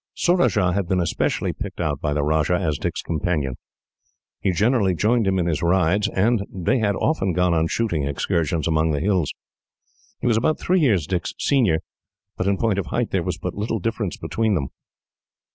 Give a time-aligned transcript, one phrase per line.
[0.15, 3.53] Surajah had been especially picked out, by the Rajah, as Dick's companion.
[4.39, 8.67] He generally joined him in his rides, and they had often gone on shooting excursions
[8.67, 9.31] among the hills.
[10.19, 11.81] He was about three years Dick's senior,
[12.35, 14.69] but in point of height there was but little difference between them.